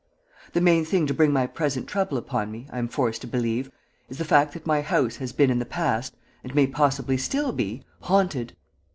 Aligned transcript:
The 0.53 0.61
main 0.61 0.83
thing 0.83 1.05
to 1.05 1.13
bring 1.13 1.31
my 1.31 1.45
present 1.45 1.85
trouble 1.85 2.17
upon 2.17 2.51
me, 2.51 2.65
I 2.71 2.79
am 2.79 2.87
forced 2.87 3.21
to 3.21 3.27
believe, 3.27 3.69
is 4.09 4.17
the 4.17 4.25
fact 4.25 4.53
that 4.53 4.65
my 4.65 4.81
house 4.81 5.17
has 5.17 5.31
been 5.31 5.51
in 5.51 5.59
the 5.59 5.63
past, 5.63 6.15
and 6.43 6.55
may 6.55 6.65
possibly 6.65 7.17
still 7.17 7.51
be, 7.51 7.83
haunted. 7.99 8.55